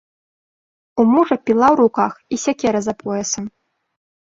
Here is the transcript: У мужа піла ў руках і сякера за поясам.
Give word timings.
У 1.03 1.05
мужа 1.11 1.37
піла 1.51 1.69
ў 1.71 1.75
руках 1.83 2.13
і 2.33 2.41
сякера 2.47 2.79
за 2.89 2.93
поясам. 3.05 3.45